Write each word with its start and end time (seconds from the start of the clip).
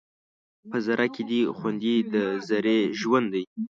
په 0.69 0.77
ذره 0.85 1.05
کې 1.13 1.23
دې 1.29 1.41
خوندي 1.57 1.95
د 2.13 2.15
ذرې 2.47 2.79
ژوند 2.99 3.27
دی 3.33 3.43